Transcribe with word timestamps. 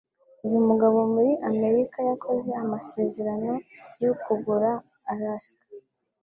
uyu 0.45 0.59
mugabo 0.67 0.97
muri 1.13 1.31
Amerika 1.51 1.97
yakoze 2.09 2.49
amasezerano 2.63 3.53
yo 4.03 4.13
kugura 4.23 4.69
Alaska 5.11 5.65